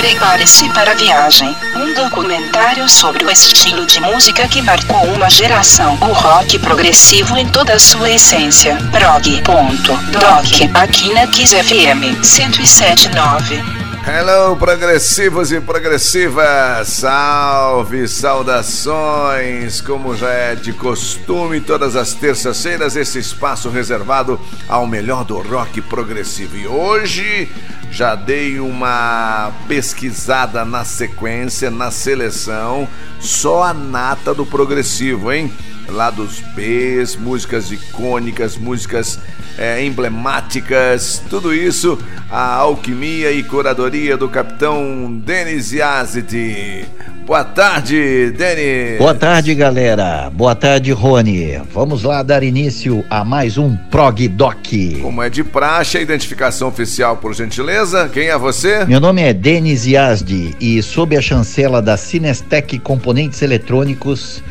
[0.00, 1.54] Prepare-se para a viagem.
[1.76, 5.92] Um documentário sobre o estilo de música que marcou uma geração.
[6.00, 8.78] O rock progressivo em toda a sua essência.
[8.90, 10.70] Prog.doc.
[10.72, 13.79] Aqui na Kiss FM 1079.
[14.02, 16.88] Hello, progressivos e progressivas!
[16.88, 19.82] Salve, saudações!
[19.82, 25.82] Como já é de costume, todas as terças-feiras, esse espaço reservado ao melhor do rock
[25.82, 26.56] progressivo.
[26.56, 27.46] E hoje
[27.90, 32.88] já dei uma pesquisada na sequência, na seleção,
[33.20, 35.52] só a nata do progressivo, hein?
[35.92, 39.18] Lá dos Bs, músicas icônicas, músicas
[39.58, 41.98] é, emblemáticas, tudo isso,
[42.30, 46.86] a alquimia e curadoria do capitão Denis Yazid.
[47.26, 48.98] Boa tarde, Denis.
[48.98, 50.30] Boa tarde, galera.
[50.30, 51.60] Boa tarde, Rony.
[51.72, 54.66] Vamos lá dar início a mais um Prog Doc.
[55.00, 58.08] Como é de praxe, a identificação oficial, por gentileza.
[58.08, 58.84] Quem é você?
[58.84, 64.42] Meu nome é Denis Yazdi e sob a chancela da Cinestec Componentes Eletrônicos,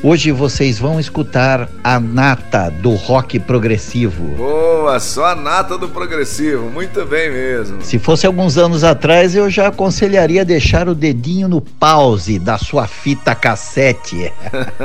[0.00, 4.36] Hoje vocês vão escutar a nata do rock progressivo.
[4.36, 7.82] Boa, só a nata do progressivo, muito bem mesmo.
[7.82, 12.86] Se fosse alguns anos atrás, eu já aconselharia deixar o dedinho no pause da sua
[12.86, 14.32] fita cassete.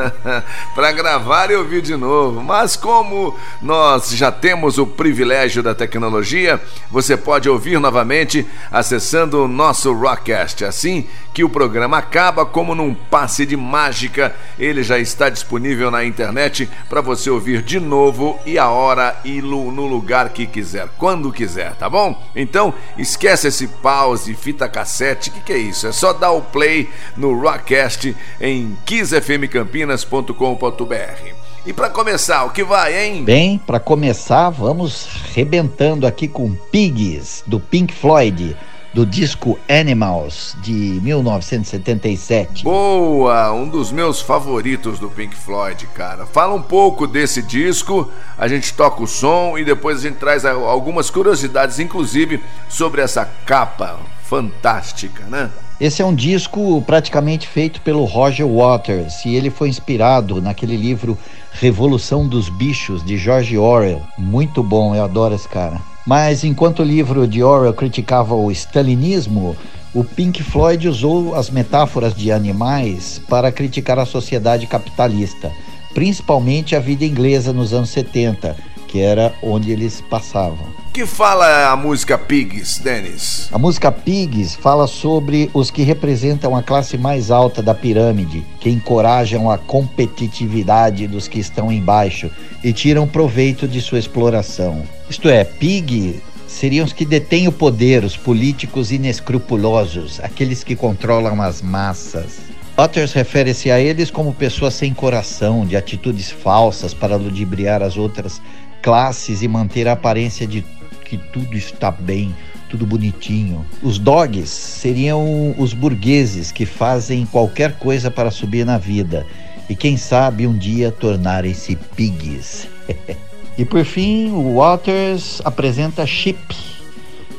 [0.73, 2.41] Para gravar e ouvir de novo.
[2.41, 9.47] Mas como nós já temos o privilégio da tecnologia, você pode ouvir novamente acessando o
[9.47, 10.65] nosso Rockcast.
[10.65, 16.03] Assim que o programa acaba, como num passe de mágica, ele já está disponível na
[16.03, 21.31] internet para você ouvir de novo e a hora e no lugar que quiser, quando
[21.31, 22.19] quiser, tá bom?
[22.35, 25.85] Então, esquece esse pause, fita cassete, que, que é isso?
[25.85, 31.43] É só dar o play no Rockcast em kissfmcampinas.com.br.
[31.65, 33.23] E para começar, o que vai, hein?
[33.23, 38.57] Bem, para começar, vamos rebentando aqui com Pigs do Pink Floyd
[38.93, 42.63] do disco Animals de 1977.
[42.63, 46.25] Boa, um dos meus favoritos do Pink Floyd, cara.
[46.25, 50.45] Fala um pouco desse disco, a gente toca o som e depois a gente traz
[50.45, 55.49] algumas curiosidades, inclusive sobre essa capa fantástica, né?
[55.81, 61.17] Esse é um disco praticamente feito pelo Roger Waters e ele foi inspirado naquele livro
[61.51, 64.01] Revolução dos Bichos de George Orwell.
[64.17, 65.81] Muito bom, eu adoro esse cara.
[66.05, 69.55] Mas enquanto o livro de Orwell criticava o stalinismo,
[69.93, 75.51] o Pink Floyd usou as metáforas de animais para criticar a sociedade capitalista,
[75.93, 78.55] principalmente a vida inglesa nos anos 70,
[78.93, 80.67] que era onde eles passavam.
[80.93, 83.49] Que fala a música Pigs, Dennis?
[83.51, 88.69] A música Pigs fala sobre os que representam a classe mais alta da pirâmide, que
[88.69, 92.29] encorajam a competitividade dos que estão embaixo
[92.63, 94.83] e tiram proveito de sua exploração.
[95.09, 101.41] Isto é, Pig seriam os que detêm o poder, os políticos inescrupulosos, aqueles que controlam
[101.41, 102.53] as massas.
[102.75, 108.41] Otters refere-se a eles como pessoas sem coração, de atitudes falsas para ludibriar as outras
[108.83, 110.63] classes e manter a aparência de
[111.05, 112.35] que tudo está bem,
[112.69, 113.65] tudo bonitinho.
[113.81, 119.25] Os dogs seriam os burgueses que fazem qualquer coisa para subir na vida
[119.69, 122.67] e quem sabe um dia tornarem-se pigs.
[123.57, 126.55] e por fim, o Waters apresenta Sheep,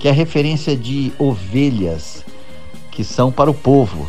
[0.00, 2.24] que é referência de ovelhas
[2.90, 4.08] que são para o povo,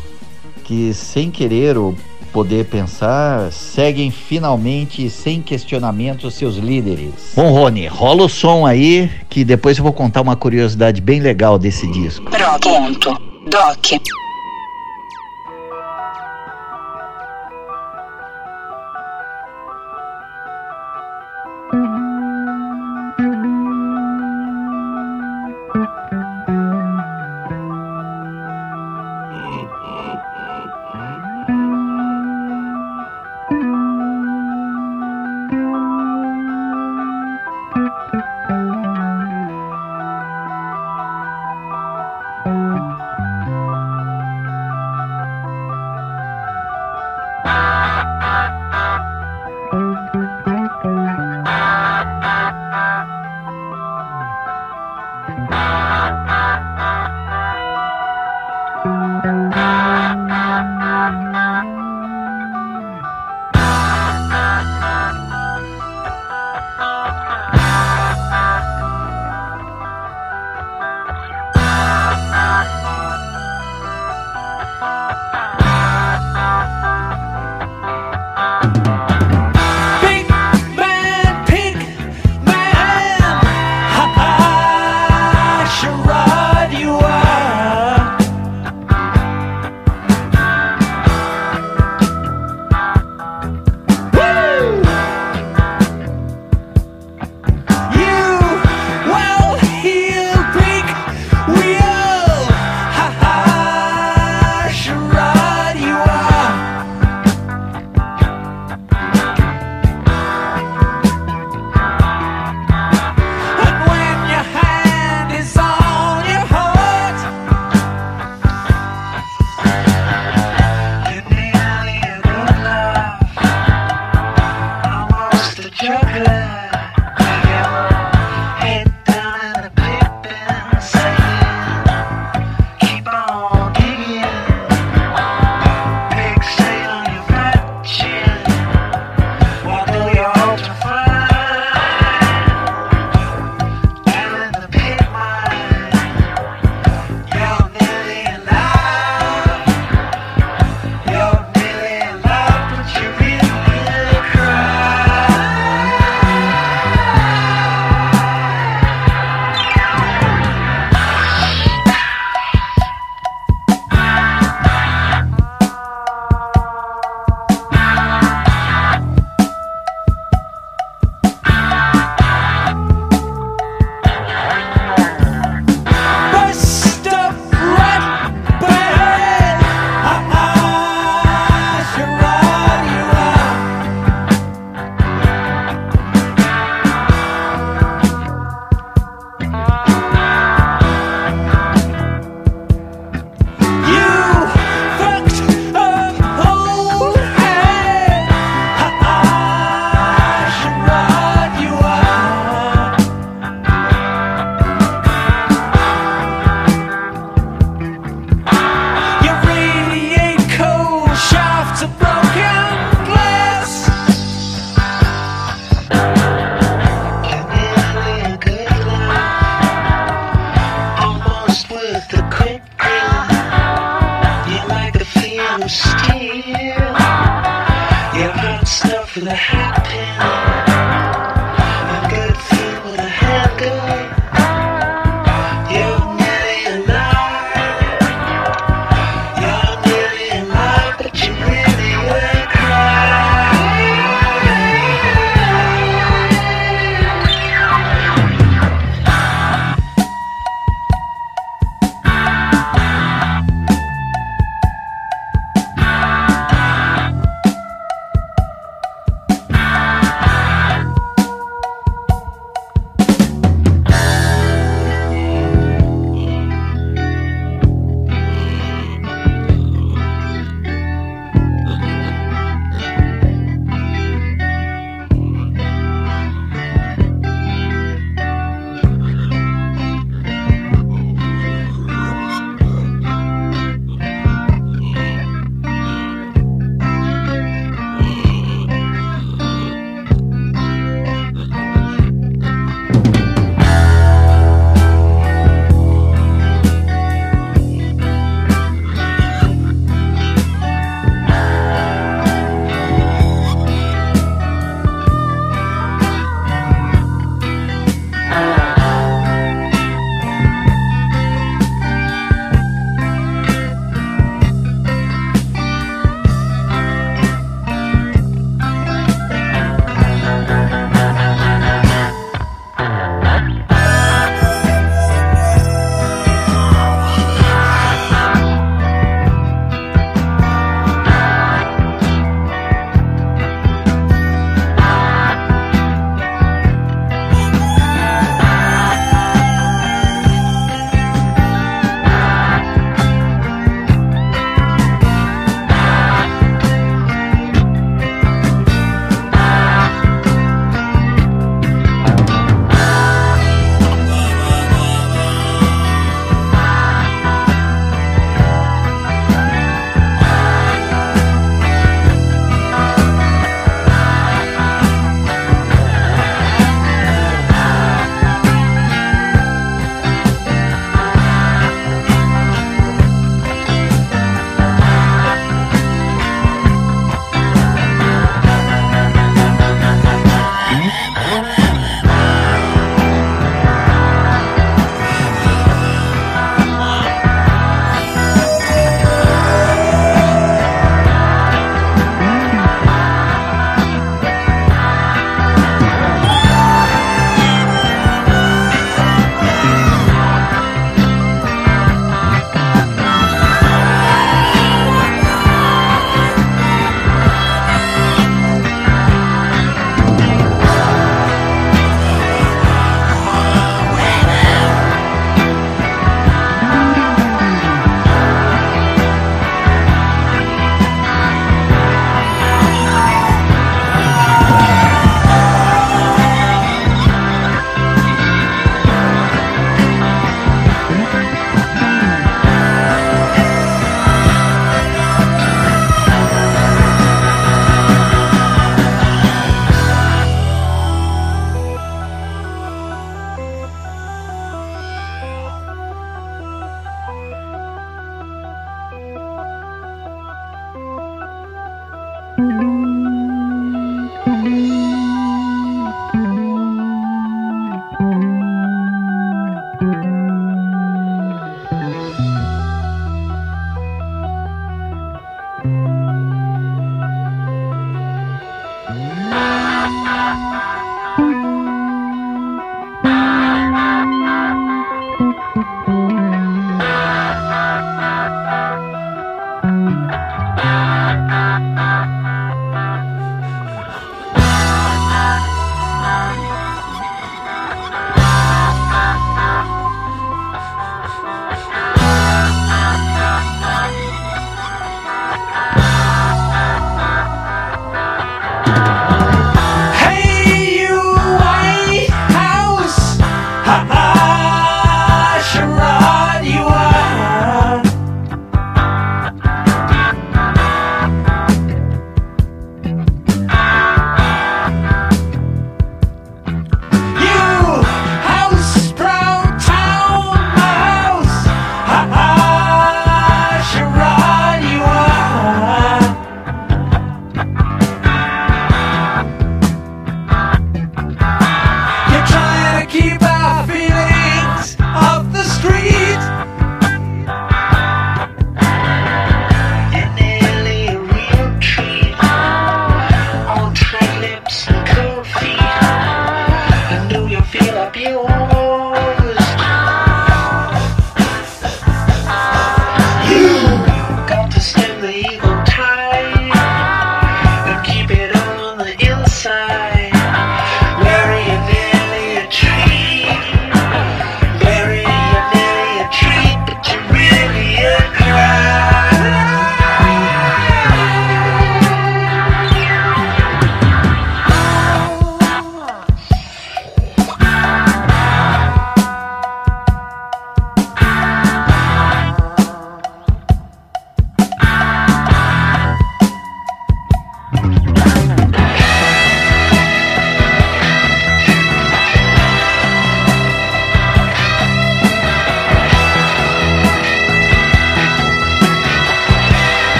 [0.63, 1.95] que sem querer ou
[2.35, 7.31] poder pensar, seguem finalmente sem questionamento seus líderes.
[7.33, 11.57] Bom, Rony, rola o som aí que depois eu vou contar uma curiosidade bem legal
[11.57, 12.29] desse disco.
[12.29, 12.69] Pronto.
[13.49, 14.24] Doc.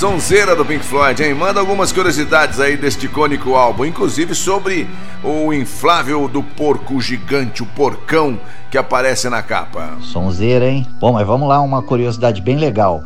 [0.00, 1.34] Sonzeira do Pink Floyd, hein?
[1.34, 4.88] Manda algumas curiosidades aí deste icônico álbum, inclusive sobre
[5.22, 8.40] o inflável do porco gigante, o porcão
[8.70, 9.98] que aparece na capa.
[10.00, 10.86] Sonzeira, hein?
[10.98, 13.02] Bom, mas vamos lá, uma curiosidade bem legal.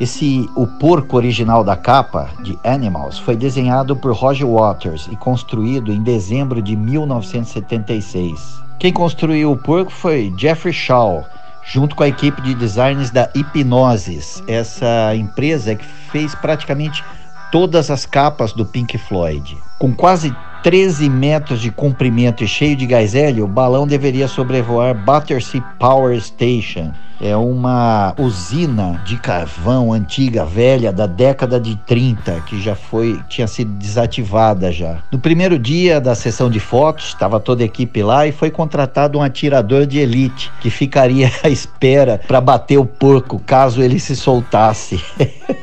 [0.00, 5.92] Esse o porco original da capa de Animals foi desenhado por Roger Waters e construído
[5.92, 8.60] em dezembro de 1976.
[8.80, 11.24] Quem construiu o porco foi Jeffrey Shaw,
[11.64, 17.02] junto com a equipe de designers da Hipnosis, essa empresa que fez praticamente
[17.50, 19.56] todas as capas do Pink Floyd.
[19.78, 24.94] Com quase 13 metros de comprimento e cheio de gás hélio, o balão deveria sobrevoar
[24.94, 26.92] Battersea Power Station.
[27.20, 33.46] É uma usina de carvão antiga, velha, da década de 30, que já foi, tinha
[33.46, 34.98] sido desativada já.
[35.10, 39.18] No primeiro dia da sessão de fotos, estava toda a equipe lá e foi contratado
[39.18, 44.16] um atirador de elite que ficaria à espera para bater o porco caso ele se
[44.16, 45.02] soltasse.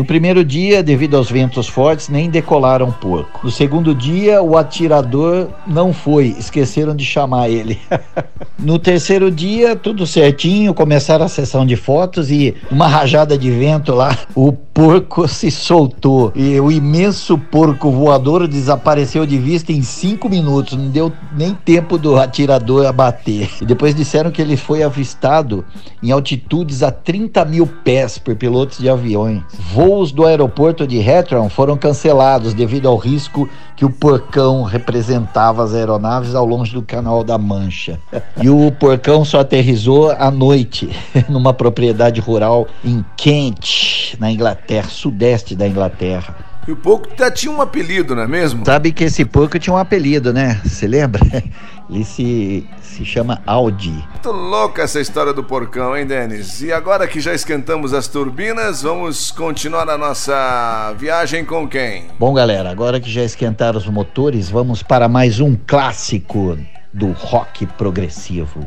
[0.00, 3.40] No primeiro dia, devido aos ventos fortes, nem decolaram porco.
[3.44, 7.78] No segundo dia, o atirador não foi, esqueceram de chamar ele.
[8.58, 13.92] no terceiro dia, tudo certinho, começaram a sessão de fotos e uma rajada de vento
[13.94, 20.30] lá, o porco se soltou e o imenso porco voador desapareceu de vista em cinco
[20.30, 23.50] minutos, não deu nem tempo do atirador abater.
[23.60, 25.62] E depois disseram que ele foi avistado
[26.02, 29.42] em altitudes a 30 mil pés por pilotos de aviões
[29.90, 35.74] voos do aeroporto de Heathrow foram cancelados devido ao risco que o porcão representava as
[35.74, 37.98] aeronaves ao longe do Canal da Mancha.
[38.40, 40.88] E o porcão só aterrizou à noite
[41.28, 46.49] numa propriedade rural em Kent, na Inglaterra, sudeste da Inglaterra.
[46.68, 48.64] E o porco até tinha um apelido, não é mesmo?
[48.64, 50.60] Sabe que esse porco tinha um apelido, né?
[50.64, 51.20] Você lembra?
[51.88, 53.90] Ele se, se chama Audi.
[53.90, 56.62] Muito louca essa história do porcão, hein, Denis?
[56.62, 62.04] E agora que já esquentamos as turbinas, vamos continuar a nossa viagem com quem?
[62.18, 66.56] Bom, galera, agora que já esquentaram os motores, vamos para mais um clássico
[66.92, 68.66] do rock progressivo.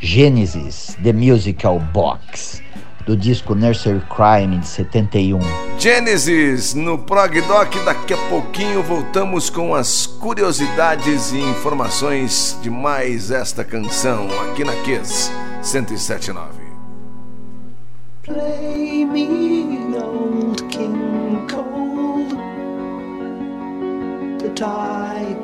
[0.00, 2.64] Genesis, The Musical Box
[3.06, 5.38] do disco Nursery Crime de 71.
[5.78, 13.30] Genesis no Prog Doc, daqui a pouquinho voltamos com as curiosidades e informações de mais
[13.30, 15.30] esta canção aqui na Kiss
[15.62, 16.64] 1079.
[18.22, 22.28] Play me old King Cole
[24.38, 25.36] that I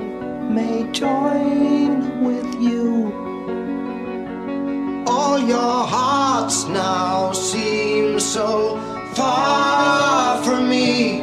[0.50, 3.30] may join with you.
[5.11, 5.87] all your
[6.50, 8.76] hearts now seem so
[9.14, 11.20] far from me.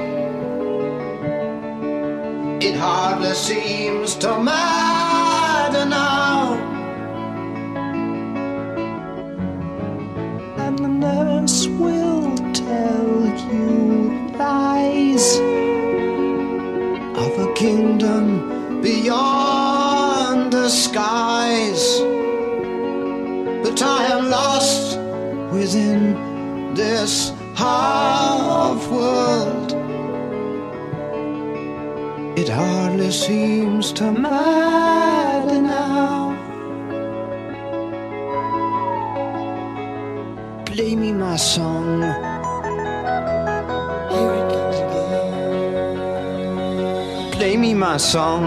[2.65, 4.66] It hardly seems to matter
[27.67, 29.71] half world.
[32.41, 36.35] It hardly seems to matter now.
[40.65, 42.01] Play me my song.
[47.37, 48.43] Play me my song.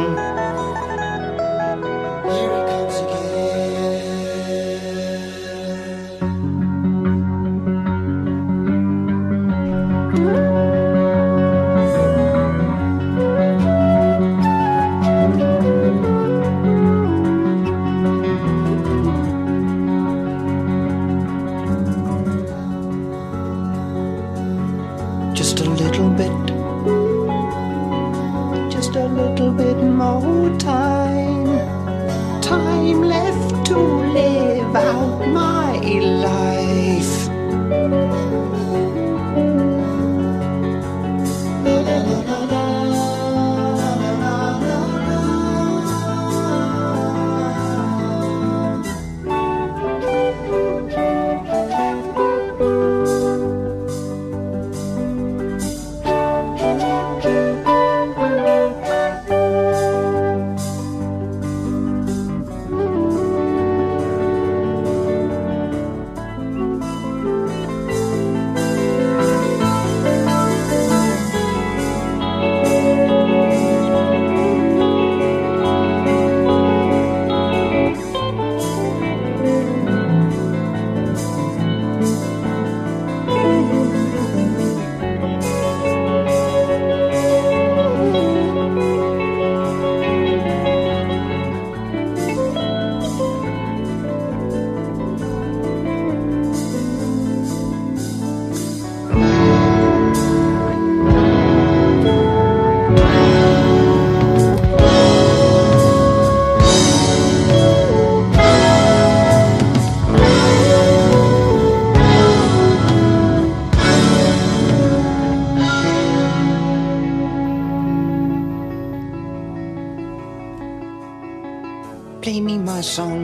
[122.80, 123.19] My song.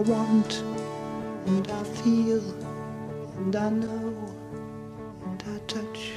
[0.00, 0.54] I want,
[1.44, 2.40] and I feel,
[3.36, 4.34] and I know,
[5.26, 6.12] and I touch.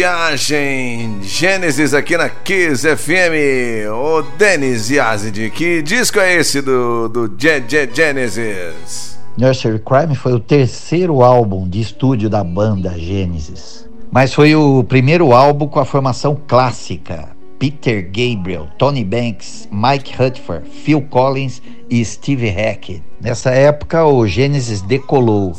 [0.00, 1.18] Viagem!
[1.20, 3.86] Gênesis aqui na Kiss FM.
[3.92, 9.18] Ô Denis Yazid, que disco é esse do, do Genesis?
[9.36, 13.86] Nursery Crime foi o terceiro álbum de estúdio da banda Genesis.
[14.10, 17.36] Mas foi o primeiro álbum com a formação clássica.
[17.58, 21.60] Peter Gabriel, Tony Banks, Mike Hutford, Phil Collins
[21.90, 23.02] e Steve Hackett.
[23.20, 25.52] Nessa época o Genesis decolou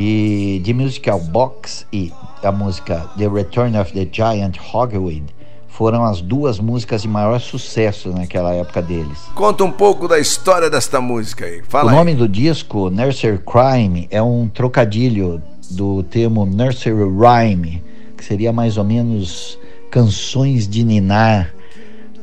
[0.00, 2.12] e de Musical Box e
[2.44, 5.24] a música The Return of the Giant Hogweed
[5.66, 9.18] foram as duas músicas de maior sucesso naquela época deles.
[9.34, 11.64] Conta um pouco da história desta música aí.
[11.68, 12.16] Fala o nome aí.
[12.16, 17.82] do disco, Nursery Crime, é um trocadilho do termo Nursery Rhyme,
[18.16, 19.58] que seria mais ou menos
[19.90, 21.52] canções de ninar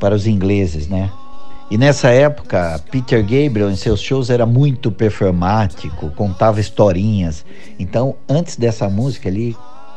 [0.00, 1.10] para os ingleses, né?
[1.68, 7.44] E nessa época, Peter Gabriel em seus shows era muito performático, contava historinhas.
[7.76, 9.56] Então, antes dessa música, ele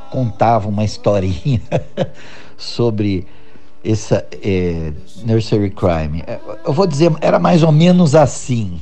[0.09, 1.61] contava uma historinha
[2.57, 3.27] sobre
[3.83, 4.91] essa é,
[5.23, 6.23] nursery crime.
[6.25, 8.81] É, eu vou dizer, era mais ou menos assim.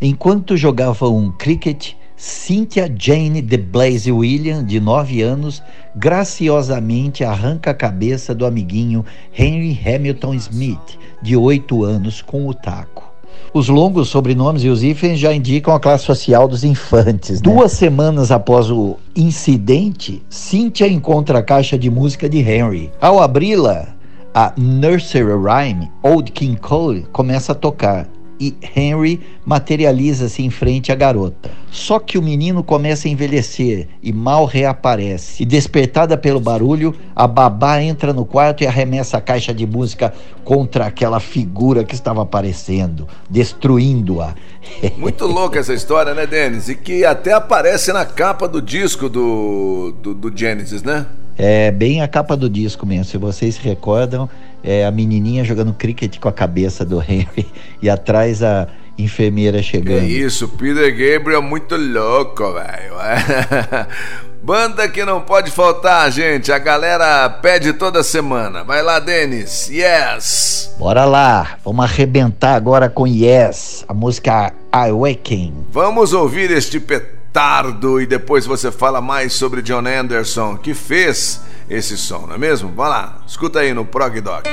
[0.00, 5.62] Enquanto jogavam um cricket, Cynthia Jane de Blaze William, de 9 anos,
[5.94, 9.04] graciosamente arranca a cabeça do amiguinho
[9.36, 13.12] Henry Hamilton Smith, de 8 anos, com o taco.
[13.52, 17.42] Os longos sobrenomes e os hífens já indicam a classe social dos infantes.
[17.42, 17.52] Né?
[17.52, 22.90] Duas semanas após o incidente, Cynthia encontra a caixa de música de Henry.
[22.98, 23.88] Ao abri-la,
[24.34, 28.06] a Nursery Rhyme, Old King Cole, começa a tocar
[28.38, 31.50] e Henry materializa-se em frente à garota.
[31.70, 35.42] Só que o menino começa a envelhecer e mal reaparece.
[35.42, 40.12] E despertada pelo barulho, a babá entra no quarto e arremessa a caixa de música
[40.44, 44.34] contra aquela figura que estava aparecendo, destruindo-a.
[44.96, 46.68] Muito louca essa história, né, Denis?
[46.68, 51.06] E que até aparece na capa do disco do, do, do Genesis, né?
[51.38, 53.04] É bem a capa do disco mesmo.
[53.04, 54.28] Se vocês se recordam,
[54.66, 57.46] é a menininha jogando cricket com a cabeça do Henry
[57.80, 58.66] e atrás a
[58.98, 60.00] enfermeira chegando.
[60.00, 62.96] É isso, Peter Gabriel muito louco, velho.
[64.42, 66.52] Banda que não pode faltar, gente.
[66.52, 68.62] A galera pede toda semana.
[68.62, 69.68] Vai lá, Denis.
[69.68, 70.74] Yes.
[70.78, 71.58] Bora lá.
[71.64, 75.66] Vamos arrebentar agora com Yes, a música Awakening.
[75.72, 81.96] Vamos ouvir este petardo e depois você fala mais sobre John Anderson, que fez esse
[81.96, 82.72] som, não é mesmo?
[82.72, 83.18] Vai lá.
[83.26, 84.46] Escuta aí no Prog Doc.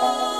[0.00, 0.37] Oh.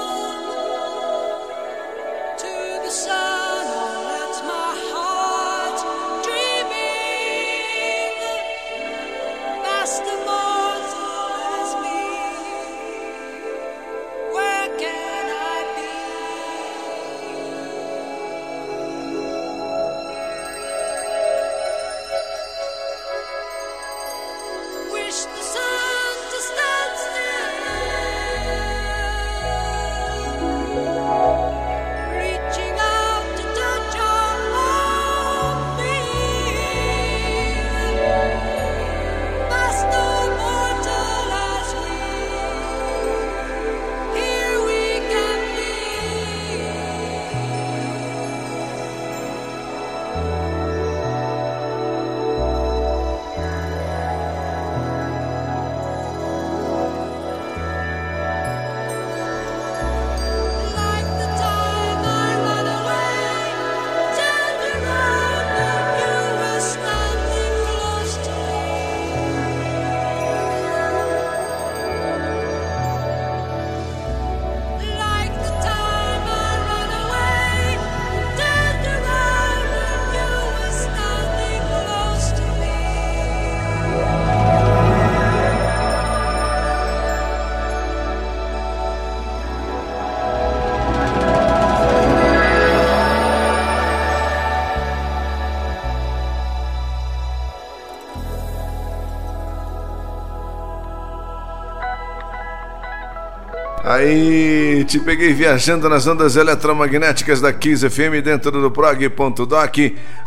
[103.85, 109.79] Aí te peguei viajando nas ondas eletromagnéticas da Kiss FM dentro do prog.doc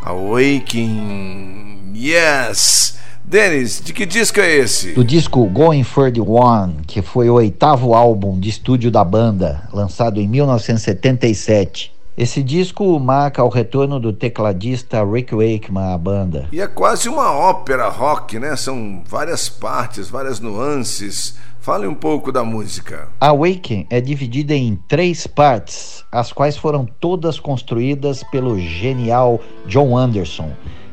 [0.04, 1.94] Awakening.
[1.96, 3.00] Yes!
[3.24, 4.94] Denis, de que disco é esse?
[4.94, 9.70] Do disco Going for the One, que foi o oitavo álbum de estúdio da banda,
[9.72, 11.94] lançado em 1977.
[12.18, 16.50] Esse disco marca o retorno do tecladista Rick Wakeman à banda.
[16.52, 18.56] E é quase uma ópera rock, né?
[18.56, 23.08] São várias partes, várias nuances Fale um pouco da música.
[23.20, 30.50] Awaken é dividida em três partes, as quais foram todas construídas pelo genial John Anderson,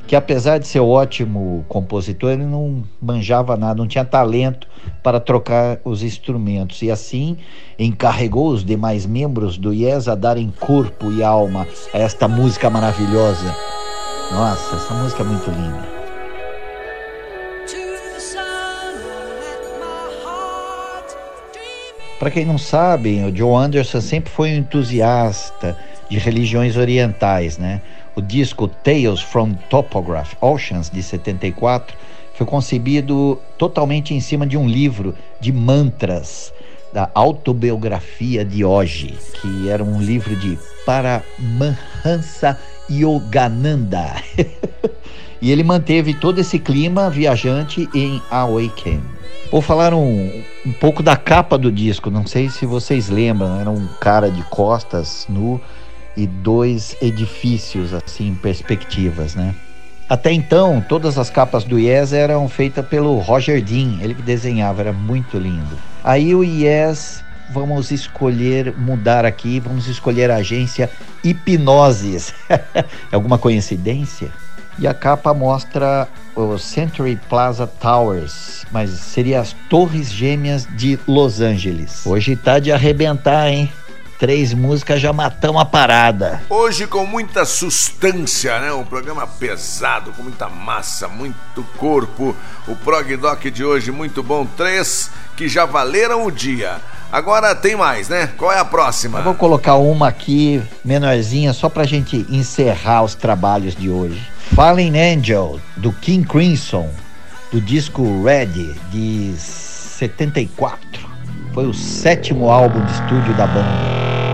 [0.07, 4.69] que apesar de ser ótimo compositor, ele não manjava nada, não tinha talento
[5.03, 7.39] para trocar os instrumentos e assim
[7.79, 13.57] encarregou os demais membros do Yes a darem corpo e alma a esta música maravilhosa.
[14.31, 15.98] Nossa, essa música é muito linda.
[22.19, 25.79] Para quem não sabe, o Joe Anderson sempre foi um entusiasta
[26.11, 27.81] de religiões orientais, né?
[28.17, 31.97] O disco Tales from Topograph Oceans de 74
[32.35, 36.53] foi concebido totalmente em cima de um livro de mantras
[36.93, 42.59] da autobiografia de Oji, que era um livro de Paramahansa
[42.91, 44.17] Yogananda.
[45.41, 49.01] e ele manteve todo esse clima viajante em Awaken.
[49.51, 52.11] Vou falar um, um pouco da capa do disco.
[52.11, 53.59] Não sei se vocês lembram.
[53.59, 55.61] Era um cara de costas nu
[56.17, 59.55] e dois edifícios assim, perspectivas, né?
[60.09, 64.81] Até então, todas as capas do Yes eram feitas pelo Roger Dean, ele que desenhava,
[64.81, 65.77] era muito lindo.
[66.03, 70.91] Aí o Yes, vamos escolher mudar aqui, vamos escolher a agência
[71.23, 72.33] Hipnoses.
[72.49, 74.31] é alguma coincidência?
[74.79, 76.07] E a capa mostra
[76.37, 82.07] o Century Plaza Towers, mas seria as Torres Gêmeas de Los Angeles.
[82.07, 83.73] Hoje tá de arrebentar, hein?
[84.21, 86.43] Três músicas já matamos a parada.
[86.49, 88.73] Hoje com muita substância, né?
[88.73, 92.37] Um programa pesado, com muita massa, muito corpo.
[92.67, 94.47] O Prog Doc de hoje muito bom.
[94.57, 96.81] Três que já valeram o dia.
[97.11, 98.29] Agora tem mais, né?
[98.37, 99.21] Qual é a próxima?
[99.21, 104.21] Eu vou colocar uma aqui, menorzinha, só pra gente encerrar os trabalhos de hoje.
[104.55, 106.91] Fallen Angel, do King Crimson,
[107.51, 111.09] do disco Red, de 74.
[111.55, 114.28] Foi o sétimo álbum de estúdio da banda.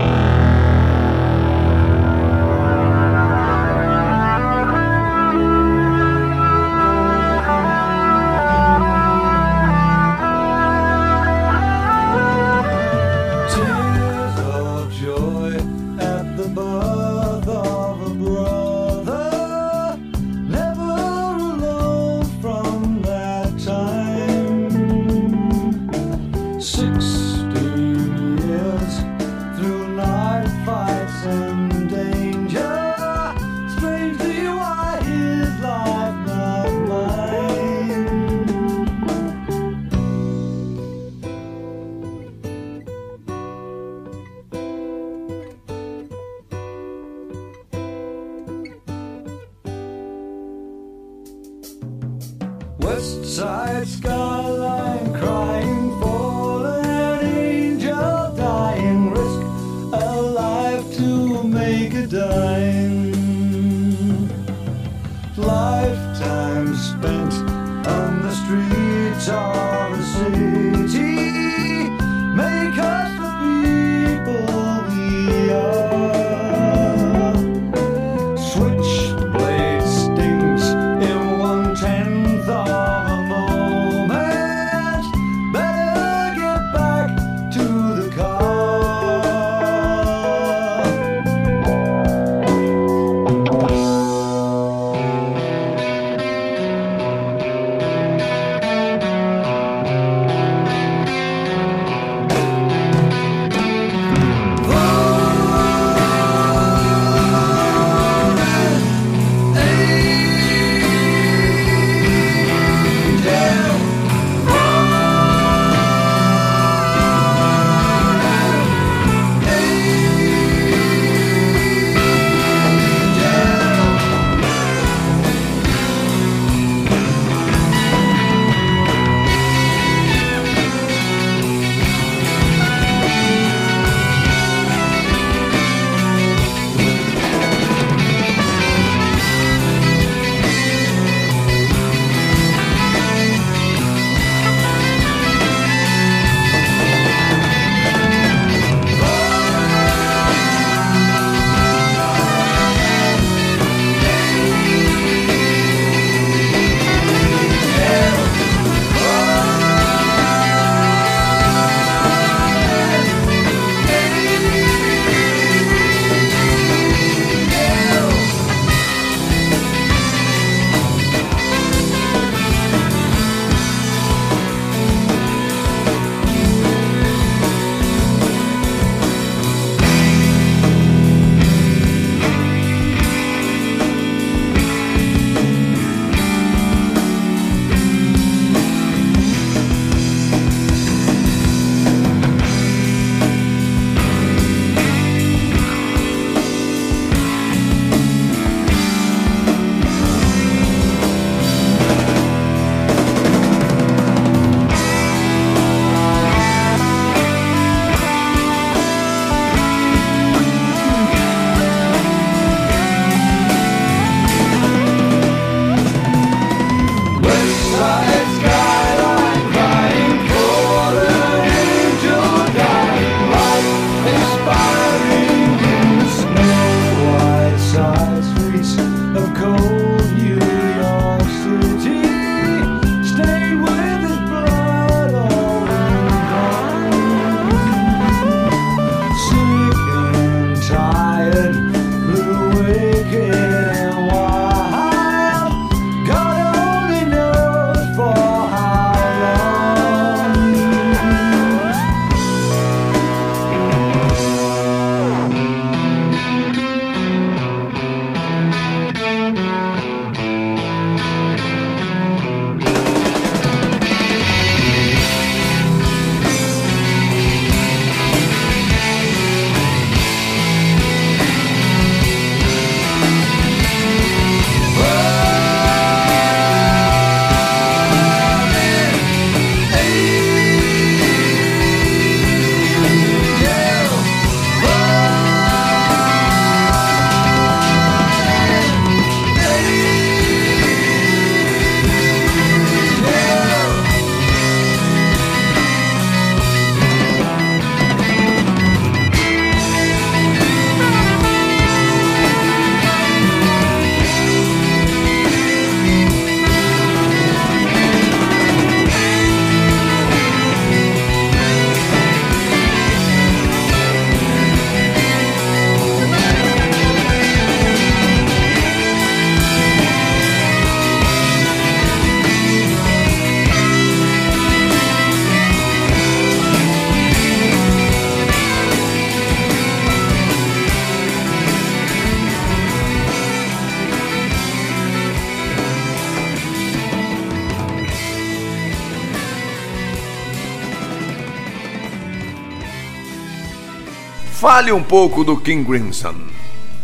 [344.55, 346.15] Fale um pouco do King Crimson.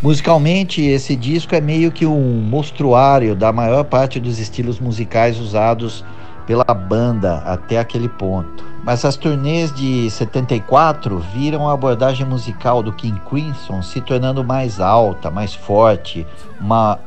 [0.01, 6.03] Musicalmente, esse disco é meio que um mostruário da maior parte dos estilos musicais usados
[6.45, 8.61] pela banda até aquele ponto.
[8.83, 14.81] Mas as turnês de 74 viram a abordagem musical do King Crimson se tornando mais
[14.81, 16.27] alta, mais forte,
[16.59, 16.99] uma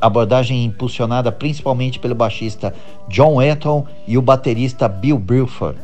[0.00, 2.72] abordagem impulsionada principalmente pelo baixista
[3.08, 5.80] John Wetton e o baterista Bill Bruford.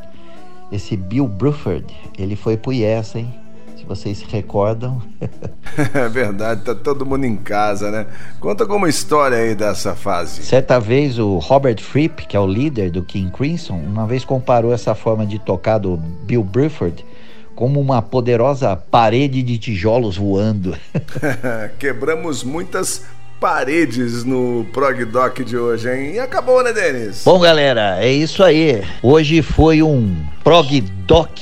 [0.71, 3.42] Esse Bill Bruford, ele foi pro Yes, hein?
[3.83, 5.03] Se vocês se recordam.
[5.95, 8.07] É verdade, tá todo mundo em casa, né?
[8.39, 10.43] Conta como história aí dessa fase.
[10.43, 14.75] Certa vez o Robert Fripp, que é o líder do King Crimson, uma vez comparou
[14.75, 17.07] essa forma de tocar do Bill Bruford
[17.55, 20.77] como uma poderosa parede de tijolos voando.
[21.79, 23.05] Quebramos muitas
[23.41, 26.13] paredes no Prog Doc de hoje, hein?
[26.17, 27.23] E acabou, né, Denis?
[27.25, 28.83] Bom, galera, é isso aí.
[29.03, 30.15] Hoje foi um
[30.45, 31.39] Prog Doc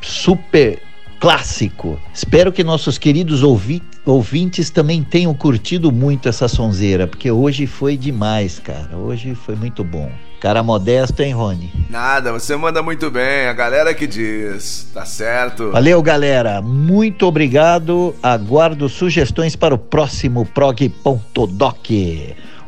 [0.00, 0.80] super
[1.22, 2.00] clássico.
[2.12, 7.96] Espero que nossos queridos ouvi ouvintes também tenham curtido muito essa sonzeira, porque hoje foi
[7.96, 8.96] demais, cara.
[8.96, 10.10] Hoje foi muito bom.
[10.40, 11.72] Cara modesto, hein, Rony?
[11.88, 15.70] Nada, você manda muito bem, a galera que diz, tá certo?
[15.70, 16.60] Valeu, galera.
[16.60, 18.16] Muito obrigado.
[18.20, 21.90] Aguardo sugestões para o próximo prog.doc.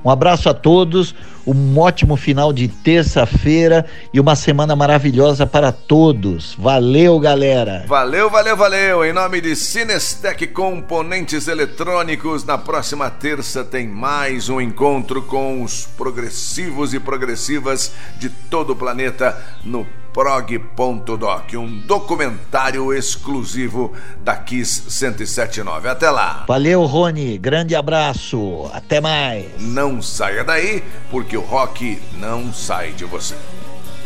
[0.04, 1.12] Um abraço a todos,
[1.46, 6.54] um ótimo final de terça-feira e uma semana maravilhosa para todos.
[6.58, 7.84] Valeu, galera.
[7.86, 9.04] Valeu, valeu, valeu.
[9.04, 15.86] Em nome de Cinestec Componentes Eletrônicos, na próxima terça tem mais um encontro com os
[15.96, 25.88] progressivos e progressivas de todo o planeta no prog.doc, um documentário exclusivo da Kiss 1079.
[25.88, 26.44] Até lá.
[26.46, 27.36] Valeu, Rony.
[27.36, 28.70] Grande abraço.
[28.72, 29.46] Até mais.
[29.58, 33.34] Não saia daí, porque o rock não sai de você.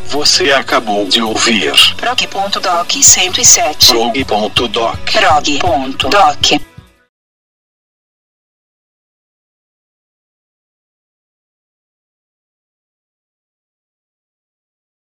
[0.06, 3.92] Você acabou de ouvir Prog.doc 107.
[4.24, 4.98] prog.doc.
[5.12, 6.77] Prog.doc.